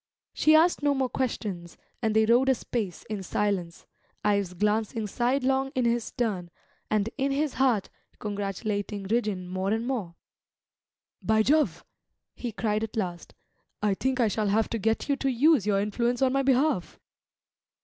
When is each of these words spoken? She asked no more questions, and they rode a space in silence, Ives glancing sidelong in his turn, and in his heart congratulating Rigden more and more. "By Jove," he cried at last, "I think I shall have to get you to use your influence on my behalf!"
She 0.33 0.55
asked 0.55 0.81
no 0.81 0.95
more 0.95 1.09
questions, 1.09 1.77
and 2.01 2.15
they 2.15 2.25
rode 2.25 2.49
a 2.49 2.55
space 2.55 3.03
in 3.07 3.21
silence, 3.21 3.85
Ives 4.23 4.55
glancing 4.55 5.05
sidelong 5.05 5.71
in 5.75 5.85
his 5.85 6.11
turn, 6.13 6.49
and 6.89 7.11
in 7.19 7.31
his 7.31 7.53
heart 7.53 7.91
congratulating 8.17 9.03
Rigden 9.03 9.47
more 9.47 9.69
and 9.69 9.85
more. 9.85 10.15
"By 11.21 11.43
Jove," 11.43 11.85
he 12.33 12.51
cried 12.51 12.83
at 12.83 12.97
last, 12.97 13.35
"I 13.83 13.93
think 13.93 14.19
I 14.19 14.27
shall 14.27 14.47
have 14.47 14.69
to 14.71 14.79
get 14.79 15.07
you 15.07 15.15
to 15.17 15.29
use 15.29 15.67
your 15.67 15.79
influence 15.79 16.23
on 16.23 16.33
my 16.33 16.41
behalf!" 16.41 16.99